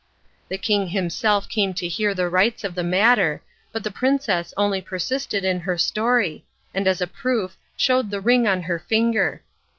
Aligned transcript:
The 0.49 0.57
king 0.57 0.87
himself 0.87 1.47
came 1.47 1.75
to 1.75 1.87
hear 1.87 2.15
the 2.15 2.27
rights 2.27 2.63
of 2.63 2.73
the 2.73 2.83
matter, 2.83 3.43
but 3.71 3.83
the 3.83 3.91
princess 3.91 4.51
only 4.57 4.81
persisted 4.81 5.45
in 5.45 5.59
her 5.59 5.77
story, 5.77 6.43
and 6.73 6.87
as 6.87 7.01
a 7.01 7.05
proof 7.07 7.55
showed 7.77 8.09
the 8.09 8.19
ring 8.19 8.47
on 8.47 8.63
her 8.63 8.79
finger. 8.79 9.43